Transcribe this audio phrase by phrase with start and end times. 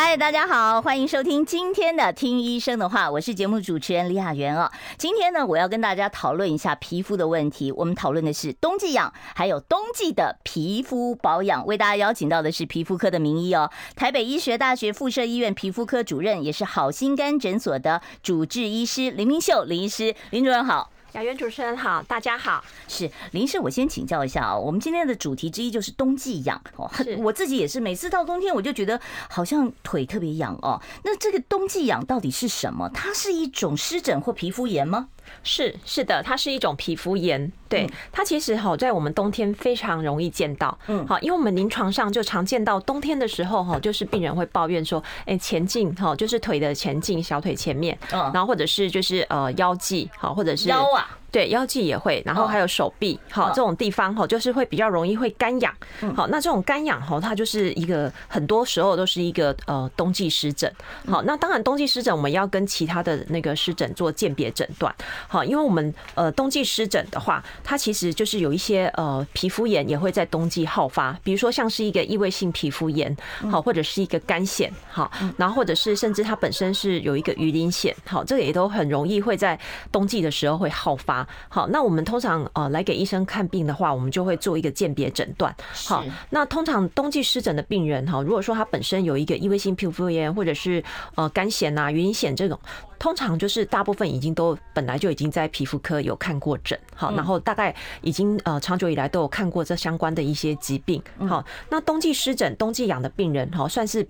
[0.00, 4.70] 嗨，大家好，欢迎收听今天的《听医生的话》，我是节目主持人李雅媛哦。
[4.96, 7.72] 今天呢，我要跟大家讨论一下皮肤的问题。
[7.72, 11.66] 我们讨论的是冬季痒，还有冬季的皮肤保养。
[11.66, 20.14] 为大家邀请到的是皮肤科的名医哦，台北医学大学附设医院皮肤科主任，也是好心肝诊所的主治医师林明秀林医师。
[20.30, 20.92] 林主任好。
[21.18, 22.62] 雅媛主持人好，大家好。
[22.86, 26.88] 是林医师，我先请教一下啊，我们今天的主题之一就是冬季痒哦。
[27.18, 30.80] 我自己也是，每次到冬天我就觉得好像腿特别痒哦。
[31.02, 32.88] 那这个冬季痒到底是什么？
[32.94, 35.08] 它是一种湿疹或皮肤炎吗？
[35.42, 37.52] 是是的，它是一种皮肤炎。
[37.68, 40.78] 对，它其实哈，在我们冬天非常容易见到。
[40.86, 51.17] 嗯，好，因为我们临床上就常见到冬天的时候哈，就是病人会抱怨说，哎，前进哈，就是腿的前进，小腿前面，嗯然后或者是就是呃腰际，好，或者是腰啊。
[51.30, 55.74] 对，腰际也会，然后还有手臂，好，这种地方哈，就是会比较容易会干痒。
[56.16, 60.72] 好，那这种干痒哈，它就是一个很多时候都是一个呃冬季湿疹。
[61.06, 64.94] 好，那当然冬季湿疹我们要跟其他的那个湿疹做鉴别诊断。
[65.26, 73.14] 好，因为我们呃冬季湿疹的话，它其实就是有一些呃皮肤炎也会在冬季好发，比如说像是一个异位性皮肤炎，
[73.50, 79.58] 好，或者是一个干癣，好，然后或者是甚至它本身是有一个鱼鳞癣，好，这个也都很容易会在
[79.92, 81.17] 冬季的时候会好发。
[81.48, 85.54] 好，那我们通常呃来给医生看病的话，我们就会做一个鉴别诊断。
[85.86, 90.82] 好，那通常冬季湿疹的病人哈，如果说他本身有一个异位性皮肤炎，或者是
[91.14, 92.58] 呃干癣呐、鱼鳞癣这种，
[92.98, 96.78] 通常就是大部分已经都本来就已经在皮肤科有看过诊。
[96.94, 101.02] 好，然后大概已经呃长久以来都有看过这相关的一些疾病。
[101.28, 104.06] 好，那冬季湿疹、冬季痒的病人哈，算是。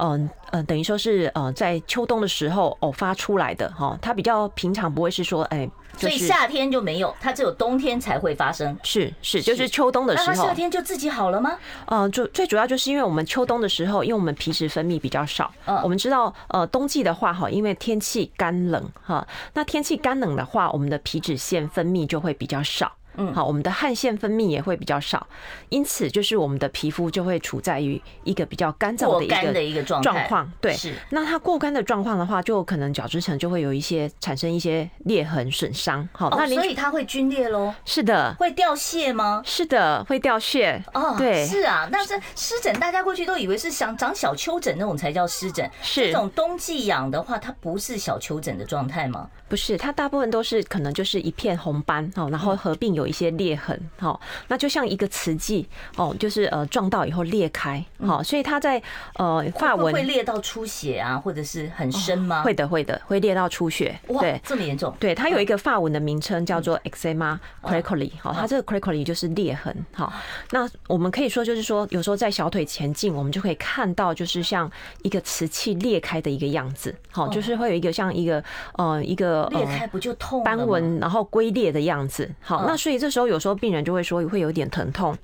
[0.00, 8.76] 嗯嗯，等于说是呃，在秋冬的时候偶发出来的哈，它比较平常不会是说哎，所以夏天就没有，它只有冬天才会发生。
[8.82, 10.26] 是是，就是秋冬的时候。
[10.28, 11.52] 那它夏天就自己好了吗？
[11.86, 15.52] 嗯，就最主要就是因为我们秋冬的时候，因为我们皮脂分泌比较少。
[15.66, 19.24] 嗯，我们知道呃，冬季的话哈，因为天气干冷哈，
[19.54, 22.90] 那天气干冷的话，我们的皮脂腺分泌就会比较少。
[23.16, 25.26] 嗯，好，我们的汗腺分泌也会比较少，
[25.68, 30.50] 因此就是我们的皮肤就会处在于一个比较干燥的一个一个状况。
[30.60, 30.94] 对，是。
[31.10, 36.08] 那它过干的状况的话，就可能角质层就会有一些产生一些裂痕损伤。
[36.12, 37.74] 好，那所以它会皲裂喽？
[37.84, 38.34] 是的。
[38.38, 39.42] 会掉屑吗？
[39.44, 40.82] 是的，会掉屑。
[40.94, 41.88] 哦，对，是啊。
[41.90, 45.68] 那是湿疹，大家过去都以为是想长小丘疹那种才叫湿疹。
[45.82, 46.06] 是。
[46.06, 49.28] 这种冬季痒的话，它不是小丘疹的状态吗？
[49.48, 54.18] 不是，它大部分都是可能就是一片红斑哦，然后合并有一些裂痕哦，
[54.48, 58.82] 那就像一个瓷器哦，就是呃撞到以后裂开哦，所以它在
[59.14, 62.42] 呃发纹会裂到出血啊，或者是很深吗？
[62.42, 63.98] 会的，会的，会裂到出血。
[64.20, 64.94] 对，这么严重？
[64.98, 70.12] 对，它有一个发纹的名称叫做 eczema craquelé 哈，它这个 craquelé 就是裂痕好。
[70.50, 74.70] 那我们可以说就是说，有时候在小腿前进，我们就可以看到就是像
[75.02, 78.42] 一个瓷器裂开的一个样子，好，就是会有一个像一个
[78.74, 79.48] 呃一个。
[79.50, 80.42] 裂开不就痛？
[80.44, 82.30] 斑纹，然后龟裂的样子。
[82.40, 85.16] 好，那所以这时候有时候病人就会说会有点疼痛，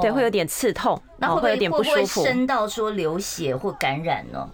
[0.00, 4.48] 对，会有点刺痛，然后会有点不舒服，深到说流血或感染呢？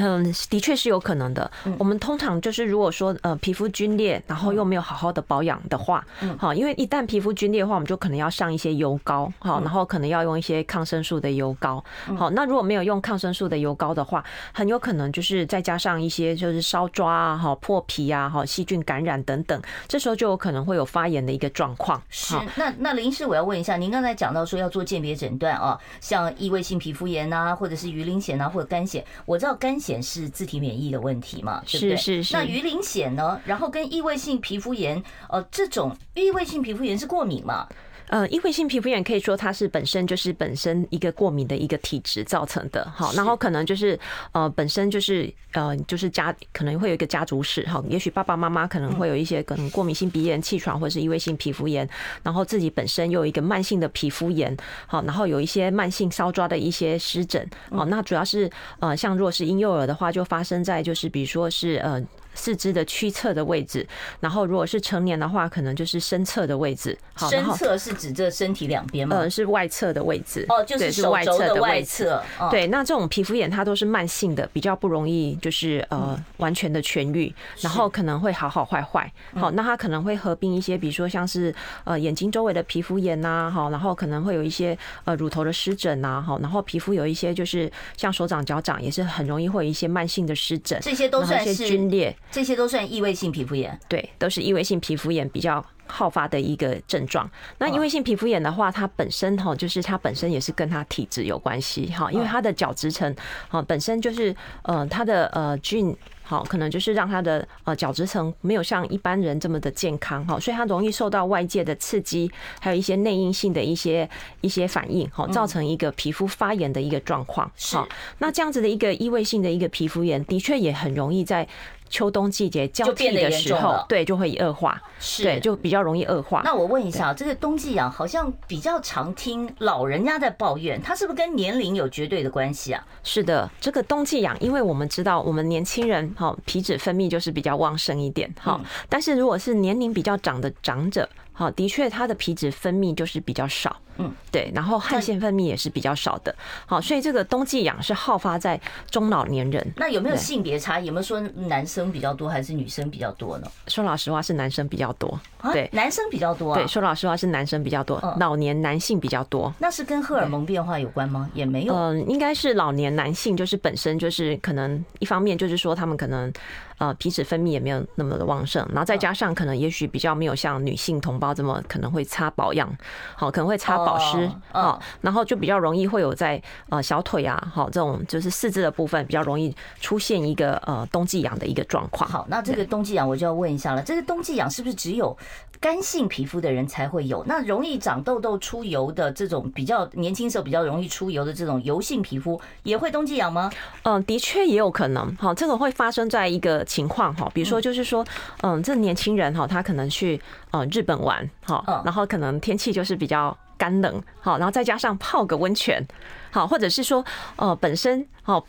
[0.00, 1.50] 嗯，的确是有可能的。
[1.76, 6.04] 我们通常就是如果说呃皮肤皲裂，然后又没有好好的保养的话，
[6.38, 11.84] 好，因为一旦皮肤皲裂的话，我们就可能要上一些油膏，好，然后可能要用一些抗生素的油膏，
[12.16, 22.00] 好，那如果没有用抗生素的油膏的话，很有可能就是再加上一些就是烧抓啊，哈，破皮啊，哈，细菌感染等等，这时候就有可能会有发炎的一个状况。
[22.08, 29.87] 是，那那林医师，我要问一下，您刚才讲到说要做鉴别诊断啊，像异位性皮肤炎啊，或者是鱼鳞癣啊，或者干癣，我知道干癬。
[29.88, 31.62] 显示自体免疫的问题嘛？
[31.66, 31.96] 对不对？
[31.96, 32.34] 是是是。
[32.34, 33.40] 那鱼鳞癣呢？
[33.46, 37.66] 然后跟异位性皮肤炎，呃，这种异位性皮肤炎是过敏嘛？
[38.08, 43.98] 呃，异位性皮肤炎可以说它是本身就是本身一个过敏的一个体质造成的，好，然后可能就是
[44.32, 51.88] 呃本身就是呃就是家可能会有一个家族史哈，也许爸爸妈妈可能会有一些可能过敏性鼻炎、气喘或者是异位性皮肤炎，
[52.22, 54.56] 然后自己本身又有一个慢性的皮肤炎，
[54.86, 58.50] 好，然后有一些慢性搔抓的一些湿疹，好，那主要是
[58.80, 62.02] 呃像如果是婴幼儿的话，就发生在就是比如说是呃。
[62.38, 63.86] 四肢的屈侧的位置，
[64.20, 66.96] 然后如果是成年的话，可能就是身侧的位置。
[67.14, 69.16] 好，身侧是指这身体两边吗？
[69.16, 70.46] 呃，是外侧的位置。
[70.48, 72.22] 哦，就是手肘的外侧。
[72.50, 79.12] 对，那这种皮肤炎它都是慢性的，比较不容易就是呃完全的痊愈，然后可能会好好坏坏。
[79.34, 81.52] 好，那它可能会合并一些，比如说像是
[81.82, 93.78] 呃眼睛周围的皮肤炎呐，哈，然后可能会有一些呃乳头的湿疹呐，哈，然后皮肤有一些就是像手掌、脚掌也是很容易会有一些慢性的湿疹，这些都算是皲裂，这些都算异位性皮肤炎。
[93.88, 97.30] 对，都是异位性皮肤炎比较好发的一个症状。
[97.58, 103.14] 那异位性皮肤炎的话，它本身哈，就是它本身也是跟它体质有关系哈，因为它的角质层
[103.48, 105.96] 哈本身就是呃它的呃菌。
[106.22, 114.06] 好，可能就是让他的呃角质层没有像一般人这么的健康哈，所以他容易受到外界的刺激，还有一些内因性的一些
[114.42, 117.50] 一些反应，好，造成一个皮肤发炎的一个状况。
[117.72, 117.88] 好，
[118.18, 121.48] 那这样子的一个异位性的一个皮肤炎，的确也很容易在。
[121.88, 126.42] 秋冬季节交替的时候，对，就会恶化，是，对，就比较容易恶化。
[126.44, 132.86] 那我问一下，这个冬季痒好像比较常听老人家在抱怨，它是不是跟年龄有绝对的关系啊？
[133.02, 141.08] 是的，这个冬季痒，因为我们知道我们年轻人哈皮脂分泌就是比较旺盛一点哈，但是如果是年龄比较长的长者。
[141.38, 146.34] 好，的确，它的皮脂分泌就是比较少，嗯，对，然后汗腺分泌也是比较少的。
[146.66, 149.64] 好，所以这个冬季痒是好发在中老年人。
[149.76, 150.80] 那有没有性别差？
[150.80, 153.48] 有没有说男生比较多还是女生比较多呢？
[153.68, 155.16] 说老实话，是男生比较多。
[155.52, 156.56] 对，男生比较多。
[156.56, 159.54] 对，说老实话是男生比较多，老年男性比较多。
[159.60, 161.30] 那是跟荷尔蒙变化有关吗？
[161.34, 161.72] 也没有。
[161.72, 166.32] 嗯，应该是老年男性就是本身就是可能一方面就是说他们可能。
[166.78, 172.72] 呃，皮脂分泌也没有那么的旺盛，然后再加上可能也许比较没有像女性同胞这么可能会擦保养，
[173.16, 182.08] 好，可能会擦保湿，啊，然后就比较容易会有在呃小腿啊，好这种就是四肢的部分比较容易出现一个呃冬季痒的一个状况。
[182.08, 185.16] 好，那这个冬季痒我就要问一下了，这个冬季痒是不是只有
[185.58, 187.24] 干性皮肤的人才会有？
[187.26, 193.50] 那容易长痘痘、出油的这种比较年轻时候比较容易出油的这种油性皮肤也会冬季痒吗？
[193.82, 196.64] 嗯，的确也有可能，好，这个会发生在一个。
[196.68, 198.06] 情况哈，比如说就是说，
[198.42, 200.20] 嗯，这年轻人哈，他可能去
[200.50, 205.82] 呃日本玩哈，然后可能天气就是比较干冷，好，然后再加上泡个温泉，
[206.30, 207.02] 好，或者是说
[207.36, 208.44] 呃本身哦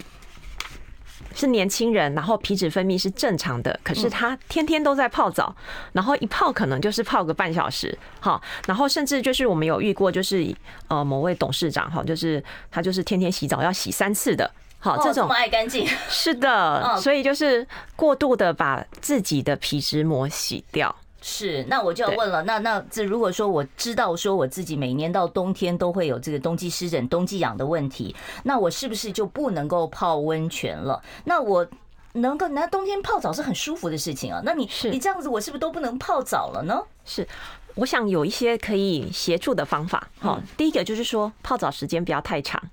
[1.34, 5.56] 是年轻人，然后皮脂分泌是正常的，可是他天天都在泡澡，
[5.94, 10.54] 然后一泡可能就是泡个半小时，好，然后甚至就是我们有遇过，就是
[10.90, 14.52] 呃某位董事长哈，就是他就是天天洗澡要洗三次的。
[14.80, 20.96] 好，这种爱干净， 是的， 所以就是过度的把自己的皮脂膜洗掉。
[21.22, 31.02] 是，那我就要问了，那那这如果说我知道说我自己每年到冬天都会有这个冬季湿疹、冬季痒的问题，那我是不是就不能够泡温泉了？
[31.26, 31.68] 那我
[32.14, 34.42] 能够，那冬天泡澡是很舒服的事情啊。
[34.46, 36.82] 那你你这样子，我是不是都不能泡澡了呢？
[37.04, 37.28] 是，
[37.76, 40.08] 我想有一些可以协助的方法。
[40.20, 42.64] 好，第一个就是说泡澡时间不要太长。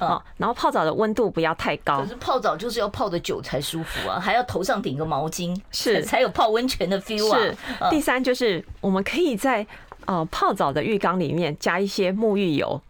[0.00, 2.00] 哦，然后泡澡的温度不要太高。
[2.00, 7.38] 可是泡澡就是要泡的久才舒服啊，还要头上顶个毛巾，是才有泡温泉的 feel 啊。
[7.38, 7.56] 是。
[7.90, 9.66] 第三就是我们可以在
[10.06, 12.80] 呃泡澡的浴缸里面加一些沐浴油，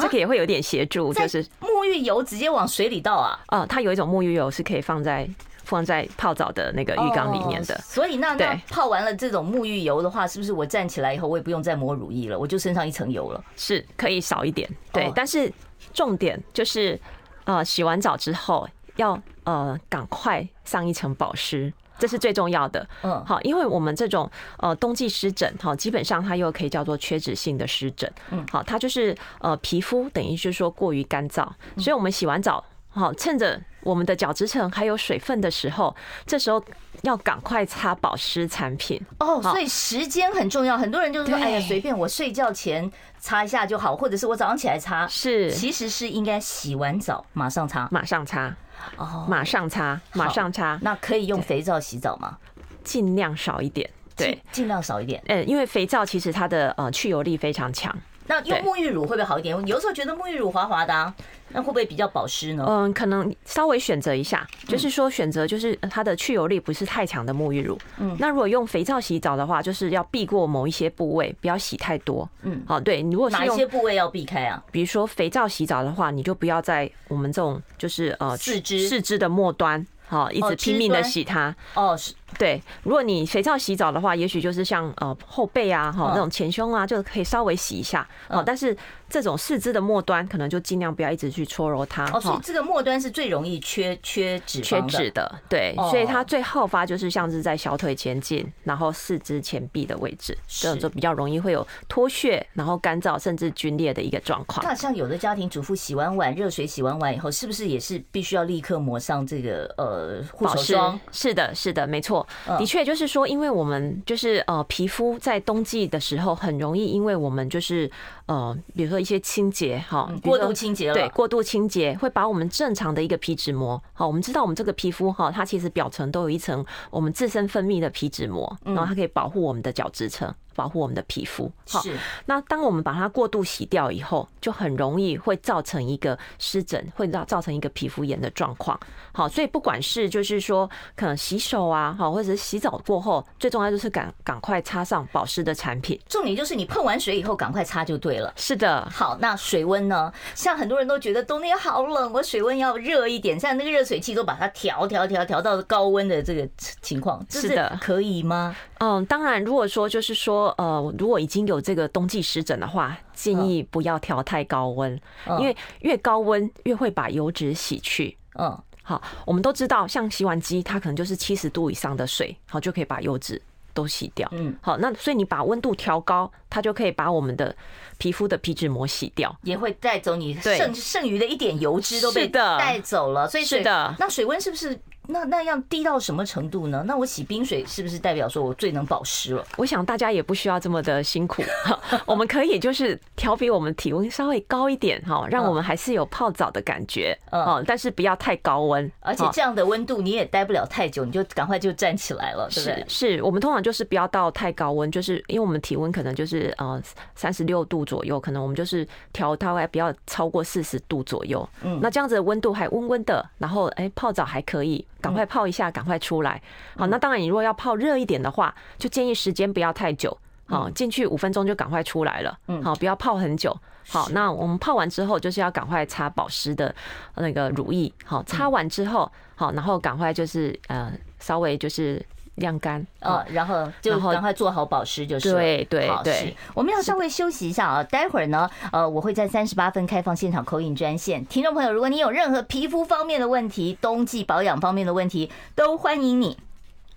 [0.00, 1.12] 这个也会有点协助。
[1.12, 3.38] 就是沐浴油直接往水里倒啊？
[3.48, 5.28] 哦，它有一种沐浴油是可以放在
[5.66, 7.78] 放在泡澡的那个浴缸里面的。
[7.84, 12.38] 所以那那泡完了这种沐浴油的话，是不是我站起来以后我也不用再抹乳液了？
[12.38, 13.44] 我就身上一层油了？
[13.54, 15.52] 是可以少一点，对，但是。
[15.92, 16.98] 重点就是，
[17.44, 22.86] 呃，洗完澡之后要呃赶快上一层保湿，这是最重要的。
[23.02, 24.28] 嗯，好，因为我们这种
[24.58, 28.10] 呃冬季湿疹，哈，基本上它又可以叫做缺脂性的湿疹。
[28.30, 31.46] 嗯，好，它就是呃皮肤等于就是说过于干燥，
[31.78, 35.94] 所以我们洗完澡，好，趁着我们的角质层还有水分的时候，
[36.26, 36.62] 这时候
[37.02, 39.00] 要赶快擦保湿产品。
[39.20, 40.76] 哦，所以时间很重要。
[40.76, 42.90] 很多人就是说，哎呀，随便我睡觉前。
[43.18, 48.54] 擦一下就好，或者是我早上起来擦，是，其实是应该洗完澡马上擦，马上擦，
[48.96, 50.78] 哦，马上擦，马上擦。
[50.82, 52.38] 那可以用肥皂洗澡吗？
[52.84, 55.20] 尽量少一点，对，尽量少一点。
[55.26, 57.92] 嗯，因为肥皂其实它的呃去油力非常强。
[58.26, 59.66] 那用沐浴乳会不会好一点？
[59.66, 61.14] 有时候觉得沐浴乳滑滑的啊，
[61.50, 62.64] 那会不会比较保湿呢？
[62.66, 67.78] 嗯，可能稍微选择一下，就是说选择就是它的去油力不是太强的沐浴乳。
[67.98, 72.28] 嗯，那如果用肥皂洗澡的话，就是要避过某一些部位，不要洗太多。
[72.42, 74.62] 嗯，好，对，如果是哪一些部位要避开啊？
[74.70, 81.54] 比如说肥皂洗澡的话，你就不要在我们这种就是呃四肢四肢的末端，好，一直拼命的洗它。
[81.74, 88.06] 哦，是对，如果你肥皂洗澡的话，也许就是像呃后背啊，哈那种前胸啊，就可以稍微洗一下。
[88.28, 88.76] 哦，但是
[89.08, 92.04] 这种四肢的末端，可能就尽量不要一直去搓揉它。
[92.12, 95.40] 哦，所以这个末端是最容易缺缺脂缺脂的。
[95.48, 104.66] 对，所以它最好发就是像是在小腿前进，然后四肢前臂的位置，这种就比较容易会有脱屑，然后干燥甚至皲裂的一个状况。
[104.66, 111.00] 那像有的家庭主妇洗完碗，热水洗完碗以后，是不是也是必须要立刻抹上这个呃护手霜？
[111.12, 112.15] 是的，是的，没错。
[112.58, 117.90] 的确，就是说，因为我们就是呃，皮肤在冬季的时候很容易，因为我们就是
[118.26, 130.32] 呃，比如说一些清洁哈，过度清洁了，对，过度清洁会把我们正常的一个皮脂膜，好，我们知道我们这个皮肤哈，它其实表层都有一层我们自身分泌的皮脂膜，然后它可以保护我们的角质层。
[130.56, 131.82] 保护我们的皮肤，好。
[132.24, 138.78] 那当我们把它过度洗掉以后，就很容易会造成一个湿疹，会造造成一个皮肤炎的状况。
[139.12, 146.00] 好，所以不管是就是说，可能洗手啊，好，或者是洗澡过后，最重要就是赶赶快擦上保湿的产品。
[146.08, 148.32] 重点就是你碰完水以后赶快擦就对了。
[148.36, 148.88] 是的。
[148.90, 150.12] 好，那水温呢？
[150.34, 156.48] 像很多人都觉得冬天好冷，我水温要热一点，像那个热水器都把它调调调调到高温的这个
[156.80, 158.56] 情况，是的，可以吗？
[158.78, 164.98] 嗯，当然，如果说就是说，呃，如果已经有这个冬季湿疹的话，建议不要调太高温，
[165.38, 168.16] 因为越高温越会把油脂洗去。
[168.38, 173.40] 嗯，好，我们都知道，像洗碗机，它可能就是七十度以上的水，好就可以把油脂
[173.72, 174.28] 都洗掉。
[174.32, 177.54] 嗯，好，那所以你把温度调高，它就可以把我们的
[177.98, 183.28] 皮肤的皮脂膜洗掉，也会带走你剩剩余的一点油脂都被带走了。
[183.28, 184.78] 所以是的，那水温是不是？
[185.08, 186.82] 那那样低到什么程度呢？
[186.86, 189.44] 那我洗冰水是不是代表说我最能保湿了？
[189.56, 191.42] 我想大家也不需要这么的辛苦，
[192.06, 202.84] 我们可以就是调比我们体温稍微高一点哈，让我们还是有泡澡的感觉，嗯，但是不要太高温，而且这样的温度你也待不了太久，你就赶快就站起来了，对不对？
[202.88, 206.82] 是，我们通常就是不要到太高温，就是因为我们体温可能就是呃
[207.14, 214.84] 三十六度左右，可能我们就是调大概不要超过四十度左右，嗯，那这样子的温度还温温的，然后哎泡澡还可以。
[215.00, 216.40] 赶快泡一下，赶快出来。
[216.76, 220.16] 好，那当然，你如果要泡热一点的话，就建议时间不要太久。
[220.46, 222.38] 好，进去五分钟就赶快出来了。
[222.62, 223.56] 好，不要泡很久。
[223.88, 226.74] 好，那我们泡完之后，就是要赶快擦保湿的
[227.14, 227.92] 那个乳液。
[228.04, 232.04] 好，擦完之后，好，然后赶快就是呃，稍微就是。
[232.36, 235.32] 晾干哦，然后就赶快做好保湿就是。
[235.32, 246.38] 对对对，我们要稍微休息一下啊，待会儿呢，呃，我会在三十八分开放现场 call in 专线，听众朋友，如果你有任何皮肤方面的问题、冬季保养方面的问题，都欢迎你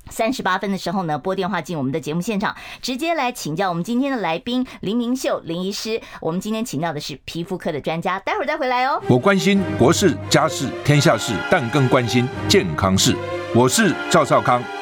[0.10, 6.01] 三十八分的时候呢拨电话进我们的节目现场，直接来请教我们今天的来宾林明秀林医师。
[6.19, 9.01] 我们今天请教的是皮肤科的专家，待会儿再回来哦。
[9.08, 13.15] 我关心国事、家事、天下事，但更关心健康事。
[13.55, 14.62] 我是赵少康。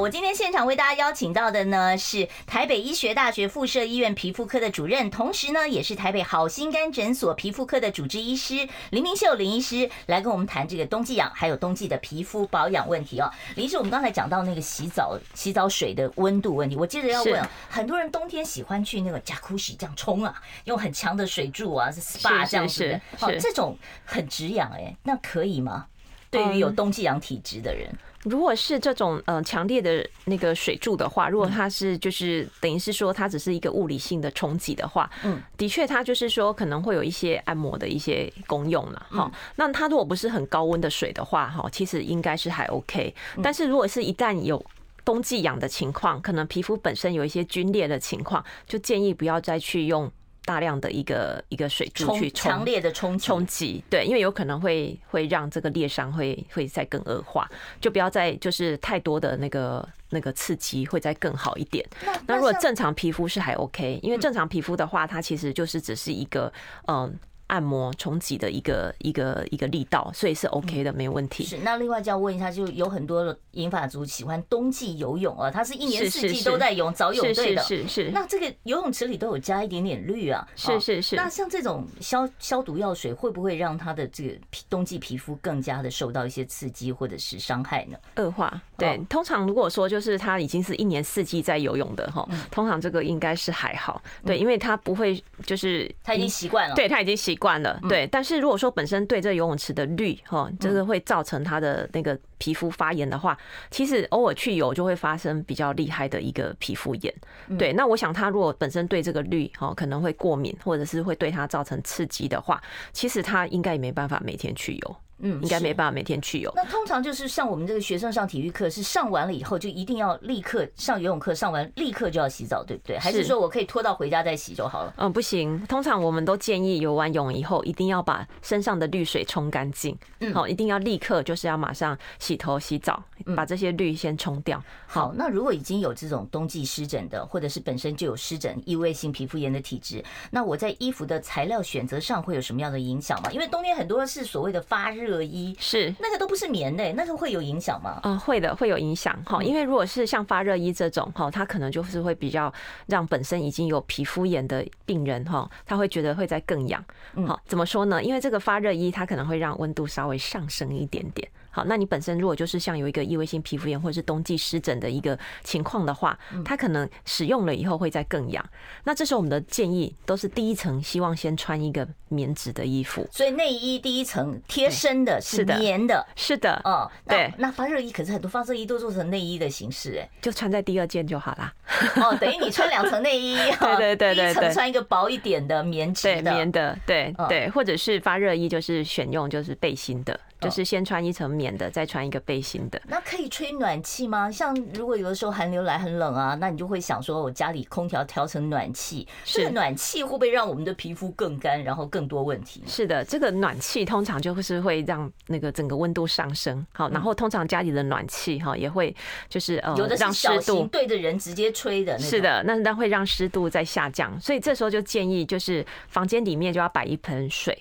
[0.00, 13.30] 我今天现场为大家邀请到的呢是台北医学大学附设医院皮肤科的主任，同时呢也是台北好心肝诊所皮肤科的主治医师林明秀林医师，来跟我们谈这个冬季痒还有冬季的皮肤保养问题哦。
[13.54, 25.86] 林医师，我们刚才讲到那个洗澡洗澡水的温度问题，我接着要问，很多人冬天喜欢去那个加库洗这样冲啊，用很强的水柱啊，是 SPA 这样子的，好，这种很止痒哎，那可以吗？
[26.30, 27.88] 对于有冬季痒体质的人。
[28.24, 39.30] 如果是这种呃强烈的那个水柱的话，如果它是就是等于是说它只是一个物理性的冲击的话，嗯，的确它就是说可能会有一些按摩的一些功用了哈。
[39.56, 43.14] 那它如果不是很高温的水的话，哈，其实应该是还 OK。
[43.42, 44.64] 但是如果是一旦有
[45.04, 50.10] 冬季痒的情况，可能皮肤本身有一些皲裂的情况，就建议不要再去用。
[50.44, 57.48] 大量的一个一个水柱去冲强烈的冲冲击，对，因为有可能会会让这个裂伤会会再更恶化，
[57.80, 61.84] 就不要再就是太多的那个那个刺激会再更好一点。
[62.26, 66.52] 那如果正常皮肤是还 OK，因为正常皮肤的话，它其实就是只是一个
[66.86, 67.18] 嗯。
[67.54, 71.44] 按摩冲击的一个一个一个力道，所以是 OK 的，没问题。
[71.44, 78.10] 是，那另外就要问一下，就有很多银发族喜欢冬季游泳啊，他是一年四季都在游早泳队的，是是是。
[78.10, 81.14] 那这个游泳池里都有加一点点氯啊，是是是。
[81.14, 84.34] 那像这种消消毒药水会不会让他的这个
[84.68, 87.96] 冬季皮肤更加的受到一些刺激或者是伤害呢？
[88.16, 88.60] 恶化。
[88.76, 98.06] 对，通常如果说就是他已经是一年四季在游泳的哈，通常这个应该是还好，对，因为他不会就是他已经习惯了，对他已经习惯了，对。
[98.06, 103.36] 但是如果说本身对这游泳池的氯哈，这个会造成他的那个皮肤发炎的话，
[103.70, 107.14] 其实偶尔去游就会发生比较厉害的一个皮肤炎。
[107.58, 112.58] 对，那我想他如果本身对这个氯哈可能会过敏，或者是会对他造成刺激的话，
[112.94, 114.96] 其实他应该也没办法每天去游。
[115.18, 116.52] 嗯，应该没办法每天去游。
[116.56, 122.98] 那通常就是像我们这个学生上体育课，是上完了以后就一定要立刻上游泳课，上完立刻就要洗澡，对不对？
[122.98, 124.92] 还是说我可以拖到回家再洗就好了？
[124.96, 125.64] 嗯，不行。
[125.66, 129.96] 通常我们都建议游完泳以后，一定要把身上的绿水冲干净。
[130.20, 133.02] 嗯，好，一定要立刻就是要马上洗头洗澡，
[133.36, 134.60] 把这些绿先冲掉。
[134.86, 143.30] 好，那如果已经有这种冬季湿疹的，或者是本身就有湿疹、异位性皮肤炎的体质，那我在衣服的材料选择上会有什么样的影响吗？
[143.30, 145.03] 因为冬天很多是所谓的发热。
[145.04, 148.00] 热衣是那个都不是棉的，那个会有影响吗？
[148.02, 149.42] 嗯，会的，会有影响哈。
[149.42, 152.52] 因为如果是像发热衣这种哈，它可能就是会比较
[152.86, 156.82] 让本身已经有皮肤炎的病人哈，他会觉得会在更痒。
[157.26, 158.02] 好，怎么说呢？
[158.02, 161.28] 因为这个发热衣它可能会让温度稍微上升一点点。
[161.54, 168.44] 好，那你本身如果就是像有一个异位性皮肤炎或者是冬季湿疹的一个情况的话，它可能使用了以后会再更痒。
[168.82, 173.06] 那这时候我们的建议都是第一层希望先穿一个棉质的衣服。
[173.12, 177.32] 所以内衣第一层贴身的是棉的，是的，哦，对。
[177.38, 181.54] 那发热衣可是很多发热衣都做成内衣的形式，哎，就穿在第二件就好啦。
[182.02, 190.18] 哦，等于你穿两层内衣， 对对对对，层穿一个薄一点的棉质的，棉的，对对，或者是发热衣就是选用就是背心的。
[190.44, 192.80] 就是先穿一层棉的，再穿一个背心的。
[192.86, 194.30] 那可以吹暖气吗？
[194.30, 202.62] 像如果有的时候寒流来很冷啊，那你就会想说，我家里空调调成暖气，这个暖气会不会让我们的皮肤更干，然后更多问题？
[202.66, 206.64] 是的，这个暖气通常就是会让那个整个温度上升。
[206.72, 208.94] 好，然后通常家里的暖气哈也会
[209.28, 214.20] 就是呃，有的是湿度对着人直接吹的，是的，那那会让湿度在下降。
[214.20, 217.56] 所以这时候就建议就是房间里面就要摆一盆水。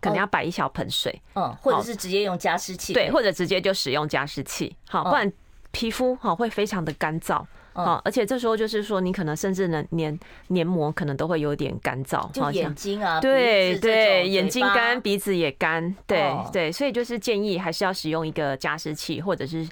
[0.00, 5.30] 可能要摆一小盆水，嗯，或者是直接用加湿器，对，或者直接就使用加湿器，好，不然
[5.70, 19.68] 皮肤哈会非常的干燥，啊，而且这时候就是说，你可能甚至呢黏黏膜可能都会有点干燥，就眼睛啊，对对，眼睛干，鼻子也干，对对，所以就是建议还是要使用一个加湿器，或者是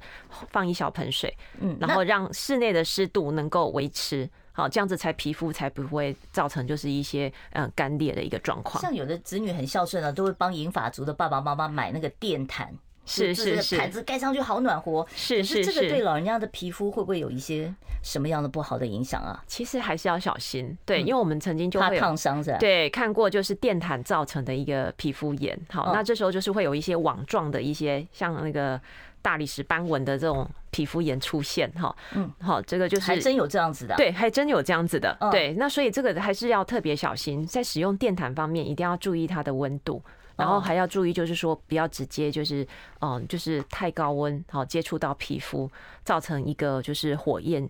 [0.50, 4.28] 放一小盆水，嗯，然后让室内的湿度能够维持。
[4.56, 8.80] 好，这样子才皮肤才不会造成就是一些嗯干裂的一个状况。
[8.80, 12.74] 像有的子女很孝顺啊，都会帮银发族的爸爸妈妈买那个电毯，
[13.06, 15.06] 是是是，毯子盖上去好暖和。
[15.14, 19.42] 是是是，这个对老人家的皮肤会不会有一些什么样的不好的影响啊？
[19.46, 22.58] 其实还是要小心，对，因为我们曾经就会烫伤是吧？
[22.58, 25.58] 对，看过就是电毯造成的一个皮肤炎。
[25.70, 28.78] 好，那这时候就是会有一些网状的一些像那个。
[29.22, 40.00] 大理石斑纹的这种皮肤炎出现哈，嗯，好，这个就是还真有这样子的，对，还真有这样子的，对，那所以这个还是要特别小心，在使用电毯方面一定要注意它的温度，
[40.36, 42.66] 然后还要注意就是说不要直接就是
[43.00, 45.70] 嗯，就是太高温好接触到皮肤，
[46.04, 47.68] 造成一个就是火焰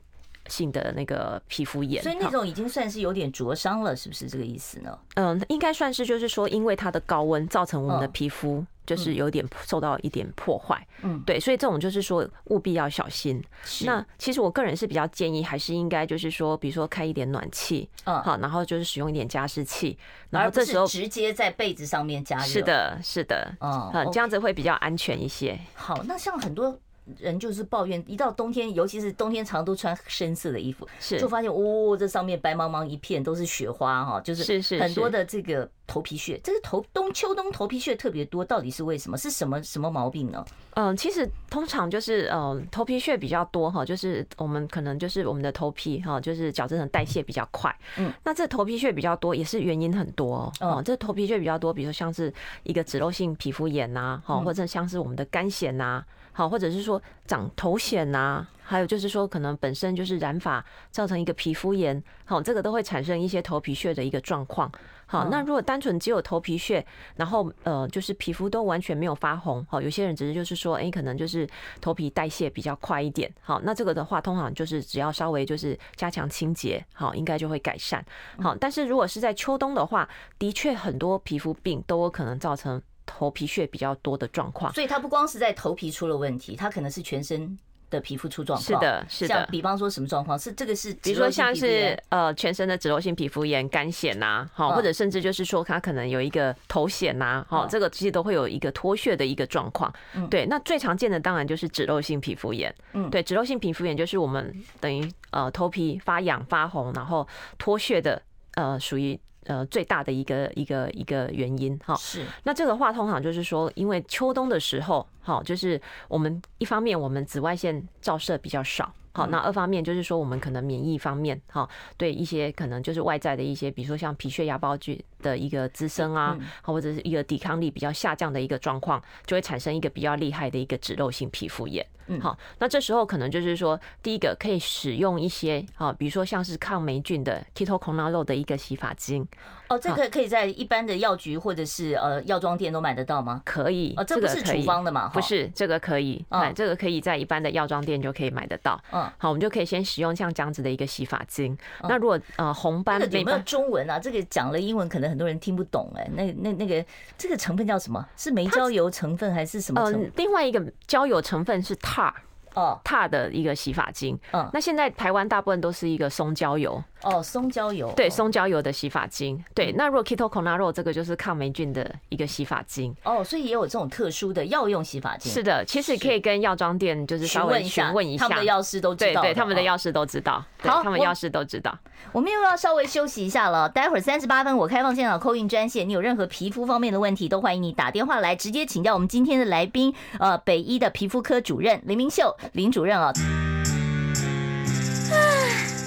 [0.48, 4.98] 性的那个皮肤炎，所以那种已经算是有点灼伤了，是不是这个意思呢？
[5.14, 8.64] 嗯，应该算是就是说因为它的高温造成我们的皮肤。
[8.86, 13.42] 就是有点受到一点破坏，嗯，对，所以这种就是说务必要小心。
[13.84, 19.98] 那其实我个人是比较建议，还是应该就是说，比如说开一点暖气，嗯，好，然后就是使用一点加湿器，
[20.30, 22.44] 然后这时候直接在被子上面加热。
[22.44, 25.58] 是的，是的，嗯，这样子会比较安全一些。
[25.74, 26.78] 好，那像很多。
[27.18, 39.16] 人就是抱怨，一到冬天，尤其是冬天，常都穿深色的衣服，是就发现哦，这上面白茫茫一片都是雪花哈，就是很多的这个头皮屑，这个头冬秋冬头皮屑特别多，到底是为什么？
[39.16, 40.44] 是什么什么毛病呢？
[40.74, 52.32] 嗯，其实通常就是嗯头皮屑比较多哈，就是我们可能就是我们的头皮哈，就是角质层代谢比较快，嗯，那这头皮屑比较多也是原因很多哦，这头皮屑比较多，比如说像是
[52.64, 56.04] 一个脂漏性皮肤炎呐，哈，或者像是我们的干癣呐。
[56.36, 64.70] 好，或者是说长头癣呐，还有就是说可能本身就是染发造成一个皮肤炎，好，这个都会产生一些头皮屑的一个状况。
[65.06, 71.48] 好，那如果单纯只有头皮屑，然后呃，就是皮肤都完全没有发红，好，有些人只是就是说，哎，可能就是
[71.80, 78.04] 头皮代谢比较快一点，好，那这个的话，通常就是只要稍微就是加强清洁，好，应该就会改善。
[78.42, 80.06] 好，但是如果是在秋冬的话，
[80.38, 87.56] 的确很多皮肤病都有可能造成头皮屑比较多的状况，所以它不光是在头皮出了问题，它可能是全身。
[87.88, 89.34] 的皮肤出状况，是的，是的。
[89.36, 90.36] 像比方说什么状况？
[90.36, 99.94] 是这个是，比如说像是呃全身的脂漏性皮肤炎、干癣呐，好，或者甚至就是说它可能有一个头癣呐，好，这个其实都会有一个脱屑的一个状况。
[100.28, 102.74] 对，那最常见的当然就是脂漏性皮肤炎。
[102.92, 107.24] 嗯，对，脂漏性皮肤炎就是我们等于呃头皮发痒发红，然后
[107.56, 108.20] 脱屑的
[108.56, 109.16] 呃属于。
[109.46, 112.24] 呃，最大的一个一个一个原因哈，是。
[112.42, 131.84] 那这个话通常就是说，因为秋冬的时候，哈，就是我们一方面我们紫外线照射比较少，好，那二方面就是说我们可能免疫方面，哈，对一些可能就是外在的一些，比如说像皮屑芽孢菌的一个滋生啊，或者是一个抵抗力比较下降的一个状况，就会产生一个比较厉害的一个脂漏性皮肤炎。
[132.08, 139.26] 嗯，好，那这时候可能就是说，第一个可以使用一些啊，比如说像是抗霉菌的 Ketoconazole 的一个洗发精。
[139.68, 143.42] 哦，这个可以在一般的药局或者是呃药妆店都买得到吗？
[143.44, 145.08] 可以，哦，这个是处方的嘛？
[145.08, 148.80] 不是，这个可以，哎，这个可以在一般的药妆店就可以买得到。
[148.92, 151.58] 嗯，好，我们就可以先使用像这样子的一个洗发精。
[151.88, 153.98] 那如果呃红斑有没有中文啊？
[153.98, 156.08] 这个讲了英文，可能很多人听不懂哎。
[156.12, 156.84] 那那那个
[157.16, 158.06] 这个成分叫什么？
[158.16, 160.02] 是煤焦油成分还是什么成分？
[160.02, 162.12] 呃，另外一个焦油成分是 tar。
[162.54, 164.18] 哦，踏的一个洗发精。
[164.32, 166.82] 嗯，那现在台湾大部分都是一个松焦油。
[167.02, 167.92] 哦，松焦油。
[167.94, 169.42] 对，松焦油的洗发精。
[169.54, 172.94] 对，那如果 Ketoconazole 这个就是抗霉菌的一个洗发精。
[173.04, 175.32] 哦，所以也有这种特殊的药用洗发精。
[175.32, 179.22] 是的，其实可以跟药妆店就是稍微询问一下，他们的药师都知道。
[179.22, 180.44] 对对，他们的药师都知道。
[180.62, 181.76] 好，他们药师都知道。
[182.12, 183.68] 我们又要稍微休息一下了。
[183.68, 193.12] 待会儿三十八分，我开放现场 call in 专线，你有任何皮肤方面的问题，都欢迎你打电话来直接请教我们今天的来宾，呃，北医的皮肤科主任林明秀林主任啊。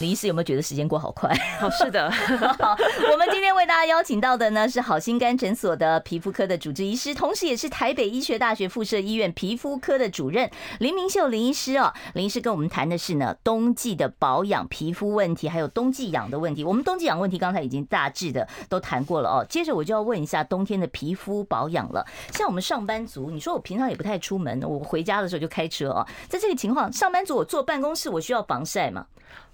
[0.00, 1.30] 林医师有没有觉得时间过好快？
[1.60, 2.10] 好，是的。
[2.58, 2.74] 好，
[3.12, 11.92] 我们今天为大家邀请到的呢是好心肝诊所的皮肤科的主治医师，同时也是台北医学大学附设医院皮肤科的主任林明秀林医师哦。
[12.14, 16.64] 林医师跟我们谈的是呢冬季的保养皮肤问题，还有冬季痒的问题。
[16.64, 19.46] 我们冬季痒问题刚才已经大致的都谈过了哦。
[19.48, 22.06] 接着我就要问一下冬天的皮肤保养了。
[22.32, 26.06] 像我们上班族，你说我平常也不太出门，我回家的时候就开车哦。
[26.26, 29.04] 在这个情况，上班族我坐办公室，我需要防晒吗？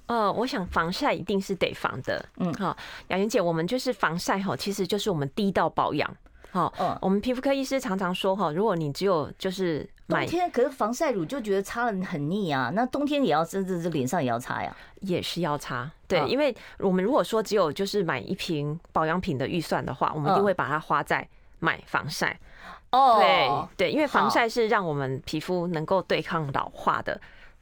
[0.07, 2.77] 呃，我想防晒一定是得防的，嗯，好，
[3.09, 6.09] 雅云姐，我们就是防晒哈，其实就是我们第一道保养，
[6.53, 22.39] 好，嗯，我们皮肤科医师常常说哈，如果你只有就是冬天，可是防晒乳就觉得擦了很腻啊，那冬天也要这这这脸上也要擦呀，也是要擦，对，因为我们如果说只有就是买一瓶保养品的预算的话，我们一定会把它花在买防晒，
[22.93, 23.17] 哦，
[23.77, 27.21] 对对，因为防晒是让我们皮肤能够对抗老化的。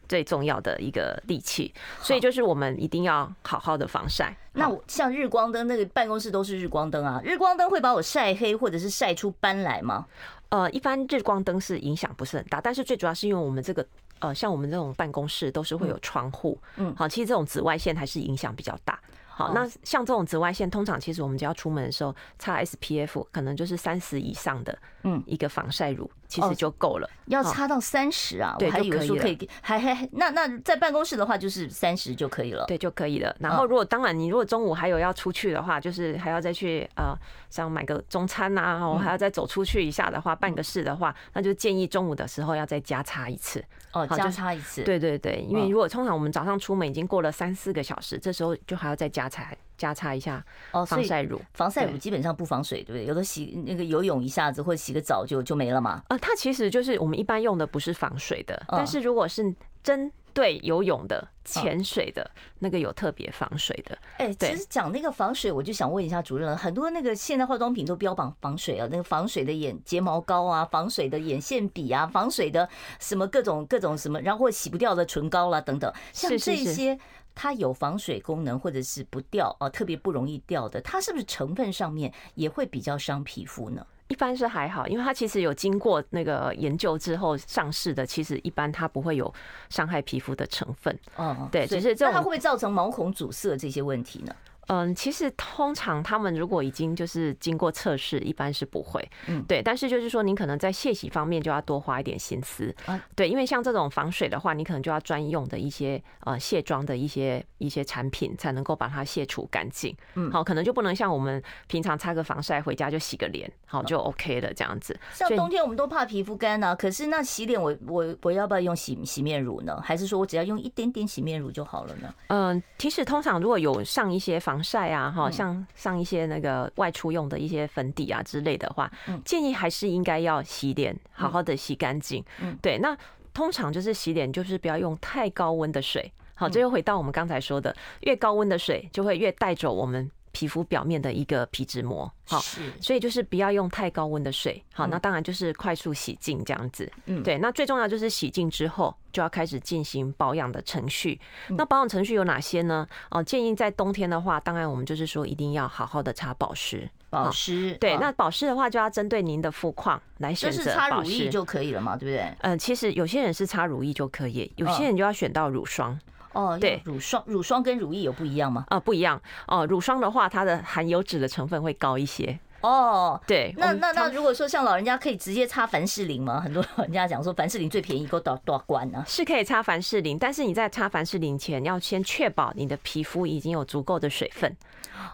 [0.08, 4.36] 最重要的一个利器，所以就是我们一定要好好的防晒。
[4.52, 10.06] 那我像日光灯，那个办公室都是日光灯啊，日光灯会把我晒黑或者是晒出斑来吗？
[10.50, 13.84] 呃，一般日光灯是影响不是很大，但是最主要是因为我们这个
[14.20, 18.98] 呃，像我们这种办公室都是会有窗户，嗯，好，其实这种紫外线还是影响比较大。
[19.26, 26.08] 好，那像这种紫外线，通常其实我们只要出门的时候擦 SPF，可能就是三十以上的，嗯，一个防晒乳。
[26.34, 28.56] 其实就够了，要擦到三十啊？
[28.58, 33.32] 对，我还以为说可以，还还那那在办公室的话就是三十就可以了，对，就可以了。
[33.38, 37.16] 然后如果当然你如果中午还有要出去的话，就是还要再去呃，
[37.50, 43.64] 像买个中餐呐，然后还要再走出去一下的话，办个事的话，那就建议中午的时候要再加擦一次。
[43.92, 44.82] 哦，加擦一次。
[44.82, 51.40] 对对对，因为如果通常我们早上出门已经过了三四个小时，这时候就还要再加擦加擦一下哦，防晒乳。
[51.52, 53.04] 防晒乳基本上不防水，对不对？
[53.04, 56.02] 有的洗那个游泳一下子或者洗个澡就就没了嘛。
[56.08, 56.94] 呃，它其实就是。
[57.04, 63.98] 我们一般用的不是防水的，但是如果是针对游泳的、潜水的那个有特别防水的。
[64.16, 72.66] 哎，其实讲那个防水，我就想问一下主任了，很多那个现在化妆品都标榜防水啊，那个防水的眼睫毛膏啊，防水的眼线笔啊，防水的
[73.00, 76.98] 什么各种各种什么，然后洗不掉的唇膏啦等等，像这些。
[77.34, 83.86] 它有防水功能，或者是不掉啊，特别不容易掉的，它是不是成分上面也会比较伤皮肤呢？
[84.08, 89.32] 一般是还好，因为它其实有经过那个研究之后上市的，其实一般它不会有
[89.70, 90.96] 伤害皮肤的成分。
[91.16, 94.36] 嗯，对，只是这它会不会造成毛孔阻塞这些问题呢？
[94.68, 99.06] 嗯，其实通常他们如果已经就是经过测试，一般是不会。
[99.26, 99.62] 嗯，对。
[99.62, 102.74] 但是就是说，你可能在卸洗方面就要多花一点心思。
[102.86, 109.94] 啊，对，因为像这种防水的话，你可能就要专用的一些呃卸妆的一些一些产品，才能够把它卸除干净。
[110.14, 114.98] 嗯，好，可能就不能像我们平常擦个防晒回家就洗个脸，好就 OK 了这样子。
[115.12, 119.80] 像冬天我们都怕皮肤干啊，可是那洗脸我我我要不要用洗洗面乳呢？
[119.82, 122.14] 还是说我只要用一点点洗面乳就好了呢？
[122.28, 128.88] 嗯，其实通常如果有上一些防防晒啊，哈，像上一些那个外出用的一些粉底啊之类的话，
[129.24, 132.24] 建议还是应该要洗脸，好好的洗干净。
[132.40, 132.78] 嗯，对。
[132.78, 132.96] 那
[133.32, 136.12] 通常就是洗脸，就是不要用太高温的水。
[136.36, 140.08] 好，这又回到我们刚才说的，越高温的水就会越带走我们。
[140.34, 142.40] 皮肤表面的一个皮脂膜，好，
[142.80, 151.18] 所以就是不要用太高温的水，好，那当然就是快速洗净这样子，嗯，对，那最重要就是洗净之后就要开始进行保养的程序。
[151.50, 152.86] 那保养程序有哪些呢？
[153.10, 162.34] 哦，建议在冬天的话，当然我们就是说一定要好好的擦保湿，保湿，对，那保湿的话就要针对您的肤况来选择，就是擦乳液就可以了嘛，对不对？
[162.40, 165.96] 嗯，其实有些人是擦乳液就可以，有些人就要选到乳霜。
[166.34, 168.66] 哦，对，乳霜，乳霜跟乳液有不一样吗？
[168.68, 169.64] 啊，不一样哦。
[169.64, 172.38] 乳霜的话，它的含油脂的成分会高一些。
[172.60, 176.40] 哦，对，那那那如果说像老人家可以直接擦凡士林吗？
[176.40, 179.04] 很多老人家讲说凡士林最便宜，够多多少关呢？
[179.06, 184.56] 是可以擦凡士林，但是你在擦凡士林前要先确保你的皮肤已经有足够的水分。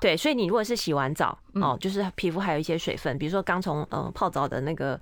[0.01, 4.99] 对，所以你如果是洗完澡哦，就是皮肤还有一些水分，比如说刚从嗯泡澡的那个。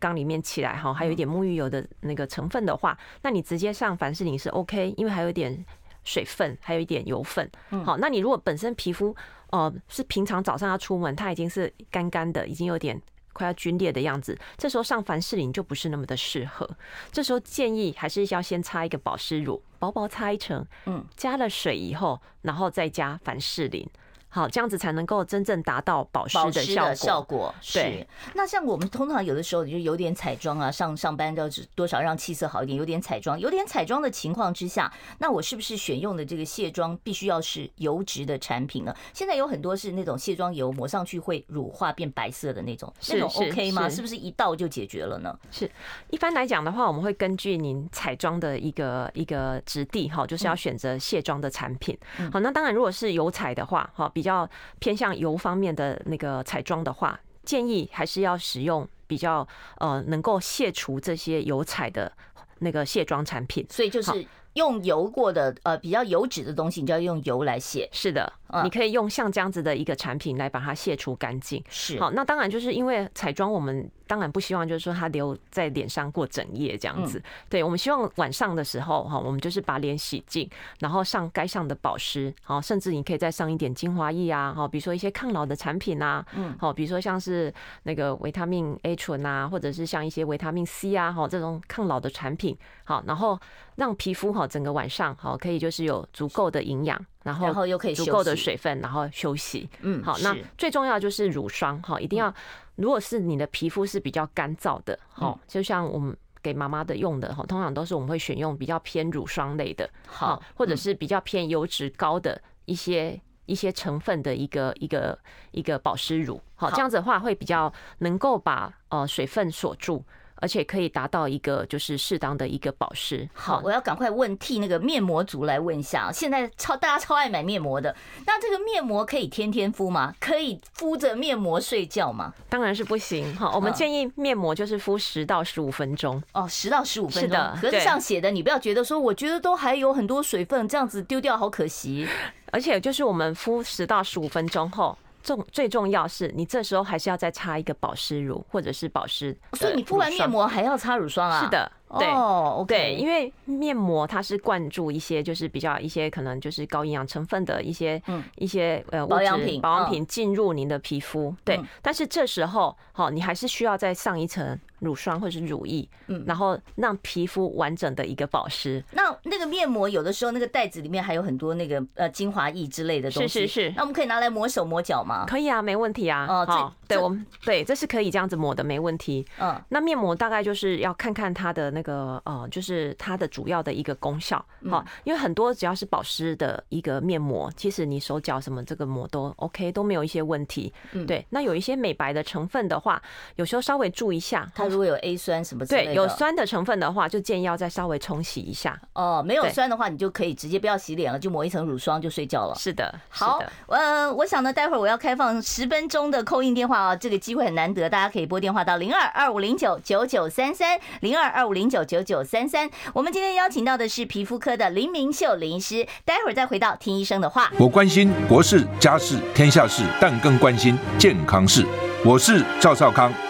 [0.00, 5.64] 缸里面起来哈，还有一点沐浴油的那个成分的话，那你直接上凡士林是 OK，因为还有一点
[6.02, 7.48] 水分，还有一点油分。
[7.84, 9.14] 好，那你如果本身皮肤
[9.50, 13.00] 呃是平常早上要出门，它已经是干干的，已经有点
[13.32, 16.68] 快要皲裂的样子，这时候上凡士林就不是那么的适合。
[17.12, 23.88] 这时候建议还是要先擦一个保湿乳，薄薄擦一层，嗯，加了水以后，然后再加凡士林。
[24.32, 26.94] 好，这样子才能够真正达到保湿的效果。
[26.94, 28.06] 效果对。
[28.34, 38.94] 那像我们通常有的时候就有点彩妆啊，上上班要多少让气色好一点，有点彩妆，有点彩妆的情况之下，那我是不是选用的这个卸妆必须要是油脂的产品呢？
[39.12, 43.88] 现在有很多是那种卸妆油，抹上去会乳化变白色的那种，那种 OK 吗？
[43.88, 45.36] 是不是一倒就解决了呢？
[45.50, 45.68] 是，
[46.10, 51.98] 一般来讲的话，我们会根据您彩妆的一个一个质地哈，就是要选择卸妆的产品。
[52.32, 54.08] 好，那当然如果是油彩的话，哈。
[54.19, 59.46] 比较偏向油方面的那个彩妆的话，建议还是要使用比较
[59.78, 62.12] 呃能够卸除这些油彩的
[62.58, 63.66] 那个卸妆产品。
[63.68, 67.88] 所以就是用油过的呃比较油脂的东西，你就要用油来卸。
[67.92, 68.32] 是的。
[68.64, 71.62] 你可以用像这样子的一个产品来把它卸除干净。
[71.68, 77.22] 是，好，那当然就是因为彩妆，我们当然不希望就是说它留在脸上过整夜这样子。
[77.48, 93.38] 对，我们希望晚上的时候哈，我们就是把脸洗净，然后上该上的保湿，好，甚至你可以再上一点精华液啊，好，比如说一些抗老的产品啊，嗯，好，比如说像是那个维他命 A 醇啊，或者是像一些维他命 C 啊，哈，这种抗老的产品，好，然后
[93.76, 97.00] 让皮肤哈整个晚上好可以就是有足够的营养。
[97.22, 99.68] 然后，然后又可以足够的水分，然后休息。
[99.80, 102.32] 嗯，好，那最重要就是乳霜哈，一定要。
[102.76, 115.18] 如果是你的皮肤是比较干燥的，哈，就像我们给妈妈的用的哈，通常都是我们会选用比较偏乳霜类的，好，或者是比较偏油脂高的一些一些成分的一个一个
[115.50, 120.02] 一个保湿乳，好，这样子的话会比较能够把呃水分锁住。
[120.40, 123.28] 而且可以达到一个就是适当的一个保湿。
[123.32, 127.94] 好，我要赶快问替那个面膜族来问一下，现在超大家超爱买面膜的，
[128.26, 130.14] 那这个面膜可以天天敷吗？
[130.18, 132.32] 可以敷着面膜睡觉吗？
[132.48, 133.36] 当然是不行。
[133.36, 136.22] 好，我们建议面膜就是敷十到十五分钟。
[136.32, 137.22] 哦，十到十五分钟。
[137.22, 142.08] 是的，可是上写的，你不要觉得说，我觉得都还有很多水分，这样子丢掉好可惜。
[142.52, 144.96] 而且就是我们敷十到十五分钟后。
[145.22, 151.42] 重最重要是你这时候还是要再擦一个保湿乳或者是保湿，所以你敷完面膜还要擦乳霜啊？
[151.42, 152.66] 是的，对，oh.
[152.66, 168.82] 对，因为面膜它是灌注一些就是比较一些可能就是高营养成分的一些嗯一些呃保养品保养品进入您的皮肤，对，但是这时候好，你还是需要再上一层乳霜或者是乳液，嗯，然后让皮肤完整的一个保湿。
[168.92, 173.72] 那那个面膜有的时候那个袋子里面还有很多那个呃精华液之类的东西，是是是。
[173.76, 175.24] 那我们可以拿来抹手抹脚吗？
[175.28, 176.26] 可以啊，没问题啊。
[176.28, 179.26] 哦，好，对我们对，这是可以这样子抹的，没问题。
[179.38, 184.44] 嗯，那面膜大概就是要看看它的那个呃，就是它的主要的一个功效。
[184.68, 190.72] 好，因为很多只要是保湿的一个面膜，其实你手脚什么这个膜都 OK，都没有一些问题。
[190.92, 191.24] 嗯，对。
[191.30, 193.00] 那有一些美白的成分的话，
[193.36, 198.80] 有时候稍微注意一下，它如果有 A 酸什么之类的，对，有酸的成分的话，就建议要再稍微冲洗一下。
[198.94, 202.54] 哦，没有酸的话，你就可以直接不要洗脸了，就抹一层乳霜就睡觉了。
[202.54, 212.70] 是的，好，呃，我想呢，待会儿我要开放十分钟的 call in 电话啊，这个机会很难得，大家可以拨电话到零二二五零九九九三三零二二五零九九九三三。
[212.94, 217.50] 我们今天邀请到的是皮肤科的林明秀林医师，待会儿再回到听医生的话。
[217.58, 221.66] 我关心国事、家事、天下事，但更关心健康事。
[222.04, 223.12] 我是赵少康，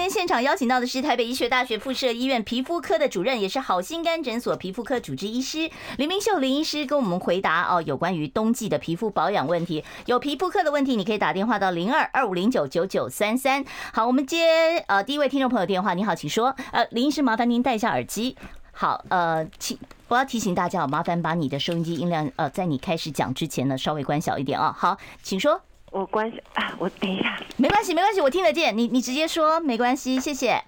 [0.00, 9.84] 今天现场邀请到的是台北医学大学附设医院皮肤科的主任，也是好心肝诊所皮肤科主治医师林明秀林医师，跟我们回答哦，有关于冬季的皮肤保养问题。
[10.06, 13.62] 有皮肤科的问题，你可以打电话到零二二五零九九九三三。
[13.92, 15.92] 好，我们接呃第一位听众朋友电话。
[15.92, 16.56] 你好，请说。
[16.72, 18.34] 呃，林医师，麻烦您戴一下耳机。
[18.72, 24.74] 好，呃，请我要提醒大家，麻烦把你的收音机音量呃，在你开始讲之前呢，稍微关小一点啊。
[24.74, 25.60] 好，请说。
[25.90, 30.62] 我关系啊，我等一下，没关系，没关系，我听得见你，你直接说，没关系，谢谢。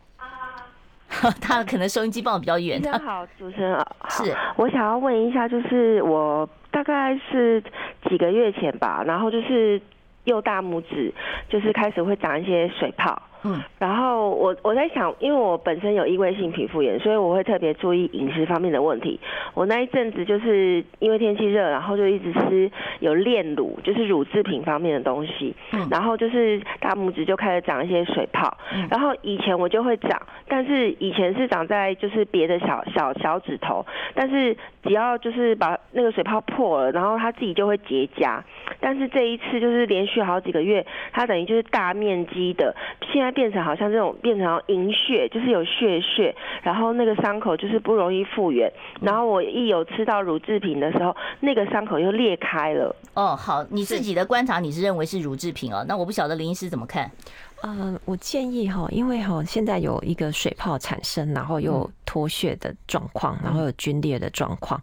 [1.40, 2.80] 他可能收音机放的比较远。
[2.80, 7.62] 你好，主持人 好，是我想要问一下，就是我大概是
[8.08, 9.80] 几个月前吧，然后就是
[10.24, 11.12] 右大拇指
[11.48, 13.20] 就是开始会长一些水泡。
[13.44, 19.18] 嗯，然后我我在想，因为我本身有异位性皮肤炎，所以我会特别注意饮食方面的问题。
[19.54, 25.54] 我那一阵子就是因为天气热，然后就一直吃有炼乳，就是乳制品方面的东西。
[25.72, 28.56] 嗯，然后就是大拇指就开始长一些水泡。
[28.74, 38.40] 嗯，然后以前我就会长，但是以前是长在就是别的小小小指头，但是只要就是把那个水泡破了，然后它自己就会结痂。
[38.78, 42.72] 但是这一次就是连续好几个月，它等于就是大面积的
[43.12, 43.31] 现在。
[43.32, 48.70] 变成好像这种变成银屑，就是有血血，然后那个伤口就是不容易复原。
[49.00, 52.94] 然后我一有吃到乳制品的时候，那个伤口又裂开了。
[53.14, 55.84] 哦，好，你自己的观察，你是认为是乳制品哦？
[55.88, 57.10] 那我不晓得林医师怎么看？
[57.64, 64.80] 嗯，我建议哈，因为哈现在有一个水泡产生，然后又脱血的状况，然后有皲裂的状况。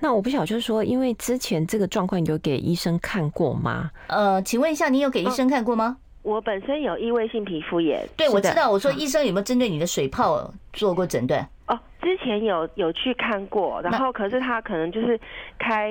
[0.00, 3.92] 那我不晓得，就是说，因为之前这个状况你有给医生看过吗？
[4.08, 5.98] 呃，请问一下，你有给医生看过吗？
[6.26, 8.68] 我本身有异位性皮肤炎，对，我知道。
[8.68, 11.48] 我说医生有没有针对你的水泡做过诊断？
[11.68, 15.16] 哦，之前有有去看过，然后可是他可能就是
[15.56, 15.88] 开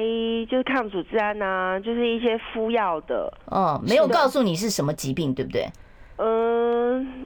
[0.52, 3.32] 就是抗组织胺啊，就是一些敷药的。
[3.46, 5.70] 哦，没有告诉你是什么疾病，对不对？
[6.18, 7.26] 嗯，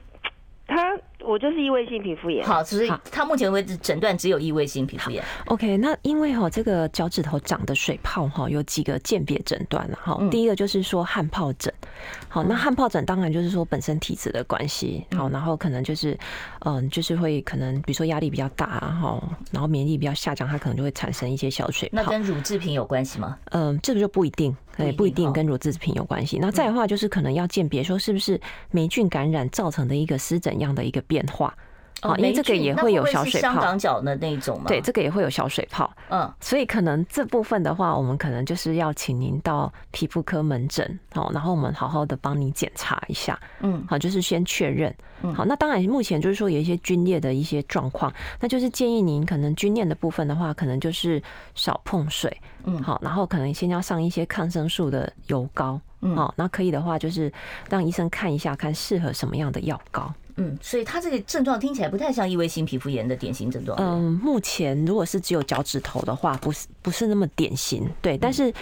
[0.68, 0.96] 他。
[1.22, 2.42] 我就是异位性皮肤炎。
[2.42, 5.22] 好，所以他目前为止诊断只有异位性皮肤炎。
[5.48, 10.18] OK，那因为哈这个脚趾头长的水泡哈有几个鉴别诊断了哈。
[10.30, 11.72] 第一个就是说汗疱疹，
[12.28, 16.18] 好，那汗疱疹当然就是说本身体质的关系，好，然后可能就是
[16.60, 22.02] 嗯就是会可能比如说压力比较大哈，然后免疫力比较下降，它可能就会产生一些小水泡。
[22.02, 23.36] 那跟乳制品有关系吗？
[23.50, 26.38] 嗯，这个就不一定，对，不一定跟乳制品有关系。
[26.38, 31.54] 那再的话就是可能要鉴别说是不是霉菌感染造成的一个湿疹样的一个变化，
[32.02, 34.64] 哦，因为这个也会有小水泡，香港脚的那种吗？
[34.68, 44.94] 对，这个也会有小水泡，嗯，所以可能这部分的话，我们可能就是要请您到皮肤科门诊，好，然后我们好好的帮你检查一下，嗯，好，就是先确认，
[45.34, 48.10] 好，那当然目前就是说有一些皲裂的一些状况，
[48.40, 51.22] 那就是建议您可能皲裂的部分的话，可能就是
[51.54, 52.34] 少碰水，
[52.64, 57.30] 嗯，好，然后可能先要上一些抗生素的油膏，嗯，好，那可以的话就是
[57.68, 60.10] 让医生看一下，看适合什么样的药膏。
[60.36, 63.78] 嗯，所以他这个症状听起来不太像异位性皮肤炎的典型症状。
[63.80, 67.88] 嗯，目前如果是只有脚趾头的话，不是不是那么典型。
[68.02, 68.52] 对，但是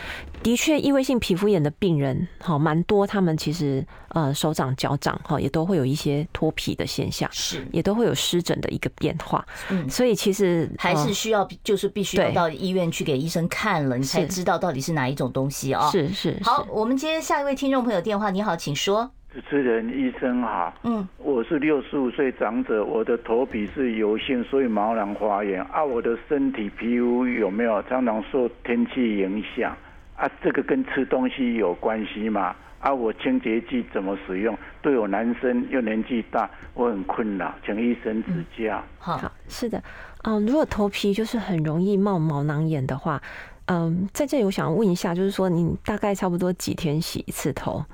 [0.42, 9.44] 的确异位性皮肤炎的病人哈蛮多，他们其实呃手掌脚掌哈也都会有一些脱皮的现象，是也都会有湿疹的一个变化。
[9.70, 15.90] 嗯，所以其实还是需要就是必须要到医院去给医生看了，你才知道到底是哪一种东西啊。
[15.90, 16.38] 是是。
[16.42, 18.30] 好，我们接下一位听众朋友电话。
[18.30, 19.10] 你好，请说。
[19.38, 25.84] 主持人医生好，嗯，我是六十五岁长者，我的头皮是油性，所以毛囊发炎啊。
[25.84, 29.72] 我的身体皮肤有没有常常受天气影响
[30.16, 30.28] 啊？
[30.42, 32.52] 这个跟吃东西有关系吗？
[32.80, 34.58] 啊，我清洁剂怎么使用？
[34.82, 38.82] 对我男生又年纪大，我很困扰，请医生指教。
[38.98, 39.80] 好，是的，
[40.24, 43.22] 嗯，如果头皮就是很容易冒毛囊炎的话，
[43.66, 47.84] 嗯，在这里我想问一下，就是说你大概差不多几天洗一次头？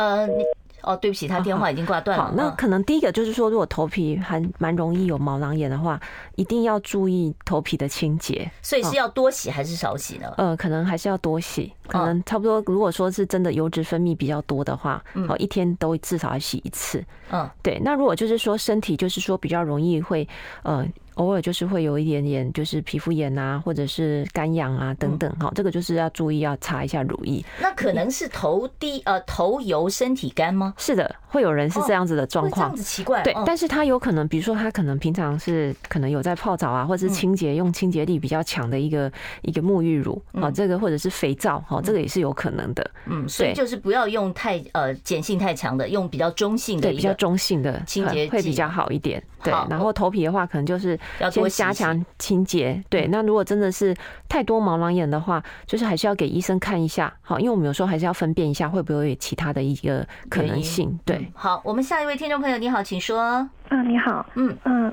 [0.00, 0.44] 呃，你
[0.82, 2.24] 哦，对不起，他电话已经挂断了。
[2.24, 6.00] 好，那可能第一个就是说，如果头皮还蛮容易有毛囊炎的话，
[6.36, 8.50] 一定要注意头皮的清洁。
[8.62, 10.32] 所以是要多洗还是少洗呢？
[10.38, 12.62] 呃，可能还是要多洗，可能差不多。
[12.66, 17.04] 如果说是真的油脂分泌比较多的话，哦，一天都至少要洗一次。
[17.30, 17.78] 嗯，对。
[17.84, 20.26] 那如果就是说身体就是说比较容易会
[20.62, 20.86] 呃。
[21.14, 27.44] 偶尔就是会有一点点，就是皮肤炎啊，或者是干痒啊等等，哈，这个就是要注意，要擦一下乳液。
[27.60, 30.74] 那可能是头低呃头油身体干吗？
[30.76, 33.22] 是的，会有人是这样子的状况，这样子奇怪。
[33.22, 39.10] 对，但是他有可能，比如说他可能平常是可能有在泡澡啊，或者是清洁用清洁力比较强的一个
[39.42, 42.90] 一个沐浴乳啊，这个或者是肥皂，哈，这个也是有可能的。
[43.06, 49.22] 嗯，所以就是不要用太呃碱性太强的，用比较中性的，对，比较中性的清洁会比较好一点。
[49.42, 50.99] 对，然后头皮的话，可能就是要
[51.30, 52.04] 先加强。
[52.18, 53.94] 清洁对，那如果真的是
[54.28, 60.98] 太多毛囊炎的话，就是还是要给医生看一下，好，因为我们有时候还是要分辨一下会不会有其他的一个可能性。
[61.04, 63.48] 对，好，我们下一位听众朋友，你好，请说。
[63.70, 64.92] 嗯，你好，嗯嗯，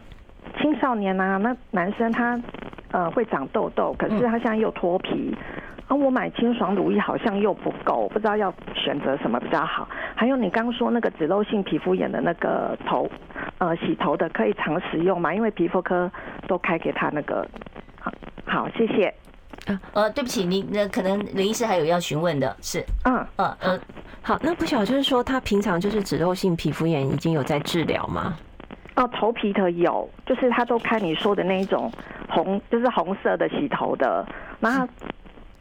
[0.62, 2.40] 青少年啊，那男生他
[2.92, 5.36] 呃会长痘痘，可是他现在又脱皮。
[5.88, 9.88] 啊，我买清爽乳液好像又不够，不知道要选择什么比较好。
[10.16, 13.10] 还有你刚刚说那个脂漏性皮肤炎的那个头，
[13.60, 15.34] 呃，洗头的可以常使用吗？
[15.34, 16.12] 因为皮肤科
[16.46, 17.48] 都开给他那个。
[18.02, 18.12] 好，
[18.46, 19.08] 好，谢谢。
[19.66, 23.80] 啊，呃，对不起，你那可能林医师还有要询问的是，嗯嗯嗯，
[24.22, 28.36] 好，那不晓得就是说他平常就是脂漏性皮肤炎已经有在治疗吗？
[28.98, 31.90] 哦，头皮的有，就是他都开你说的那一种
[32.28, 34.28] 红，就是红色的洗头的，
[34.60, 34.86] 然后。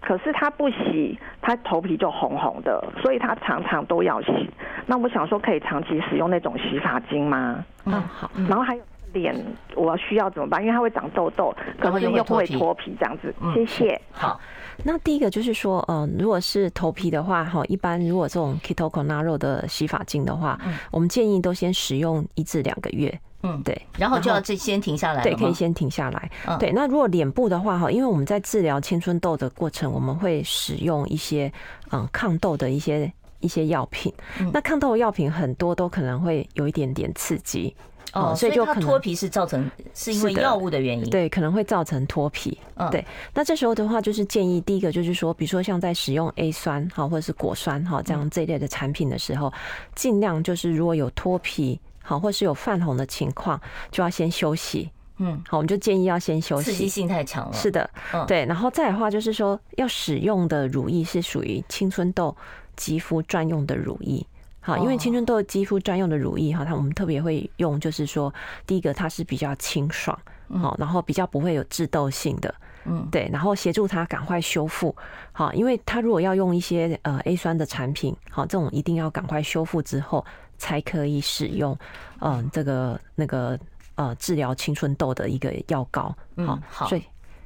[0.07, 4.49] 可是他不洗，他头皮就红红的，所以他常常都要洗。
[4.87, 7.65] 那我想说，可以长期使用那种洗发精吗？
[7.87, 8.31] 嗯，好。
[8.49, 8.83] 然后还有
[9.13, 9.35] 脸，
[9.75, 10.63] 我需要怎么办？
[10.63, 13.35] 因为它会长痘痘，可是又会脱皮这样子。
[13.53, 14.01] 谢谢。
[14.13, 14.41] 好，
[14.85, 20.57] 那第一个就是说，嗯，如果是头皮的话，哈，一般如果这种 Ketoconazole 的洗发精的话，
[20.93, 23.13] 我们建议都先使用一至两个月。
[23.47, 26.31] 嗯，对，然后就要这先停下来，对，可以先停下来。
[26.59, 31.53] 对，那如果脸部的话哈，因为我们在治疗青春痘的过程，我们会使用一些
[31.93, 34.13] 嗯抗痘的一些一些药品。
[34.53, 37.75] 那抗痘的药品很多都可能会有一点点刺激。
[38.13, 42.57] 哦，所以就可能脱皮是造成是因为药物的原因，对，可能会造成脱皮。
[42.91, 49.53] 对，那这时候的话就是建议第一个就是说，比如说像在使用 A 酸哈或者是果酸哈这样这一类的产品的时候，
[49.95, 51.79] 尽量就是如果有脱皮。
[52.07, 54.89] 好，或是有泛红的情况，就要先休息。
[55.19, 56.71] 嗯，好，我们就建议要先休息。
[56.71, 57.53] 刺激性太强了。
[57.53, 57.91] 是的，
[58.29, 58.45] 对。
[58.47, 62.37] 然后再的话，就是说要使用的乳液是属于青春痘
[62.77, 64.25] 肌肤专用的乳液。
[64.61, 68.33] 好，因为青春痘肌肤专用的乳液哈，它我们特别会用，就是说
[68.67, 70.17] 第一个它是比较清爽，
[70.61, 72.55] 好，然后比较不会有致痘性的。
[72.85, 74.95] 嗯，对，然后协助它赶快修复。
[75.33, 80.25] 好，因为它如果要用一些呃 A 酸的产品，好，这种一定要赶快修复之后。
[80.59, 81.77] 才可以使用，
[82.21, 83.59] 嗯，这个那个
[83.95, 86.15] 呃，治疗青春痘的一个药膏。
[86.37, 87.03] 好，好，所以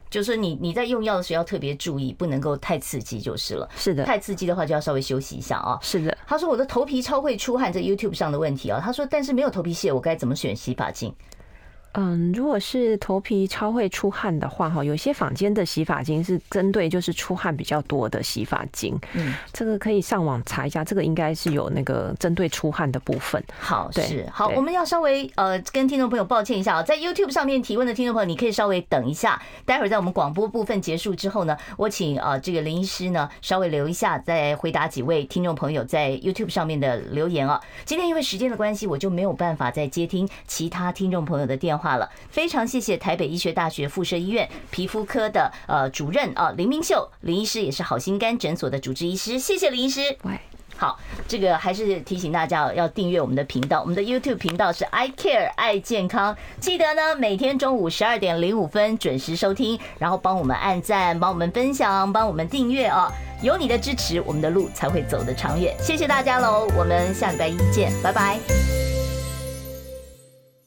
[0.09, 3.69] 就是你你在用药的时候要特别注意，不能够太刺激就是了。
[3.77, 5.79] 是的，太刺激的话就要稍微休息一下啊。
[5.81, 8.81] 是的，他说我的头皮超会出汗，这 YouTube 上的问题啊。
[8.83, 11.15] 他说，但是没有头皮屑，我该怎么选洗发精？
[11.93, 18.97] 嗯，如果是头皮超会出汗的话，哈，有些坊间的洗发精是针对就是出汗比较多的洗发精。
[19.15, 23.43] 嗯，这个可以上网查一下，这个应该是有那个针对出汗的部分。
[23.59, 37.61] 好，是好，我们要稍微呃跟听众朋友抱歉一下啊，在 YouTube 上面提问的听众朋友，你可以稍微等一下，待会儿在我们广播部分结束之后呢，我请呃这个林医师呢稍微留一下，再回答几位听众朋友在 YouTube 上面的留言啊。
[37.85, 41.80] 今天因为时间的关系，我就没有办法再接听其他听众朋友的电话。
[41.81, 50.01] 话了，非常谢谢台北医学大学附设医院皮肤科的呃主任啊林明秀林医师，也是好心肝诊所的主治医师，谢谢林医师。
[50.25, 50.39] 喂，
[50.77, 63.11] 好，这个还是提醒大家要订阅我们的频道，我们的 YouTube 频道是 I Care 爱健康，记得呢每天中午十二点零五分准时收听，然后帮我们按赞，帮我们分享，帮我们订阅啊，
[63.43, 65.75] 有你的支持，我们的路才会走得长远。
[65.83, 69.00] 谢谢大家喽，我们下礼拜一见，拜拜。